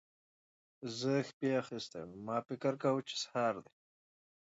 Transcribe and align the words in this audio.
زه 0.97 1.13
شپې 1.27 1.49
اخيستی 1.61 2.01
وم؛ 2.03 2.13
ما 2.27 2.37
فکر 2.47 2.73
کاوو 2.81 3.05
چې 3.09 3.15
سهار 3.23 3.55
دی. 3.63 3.73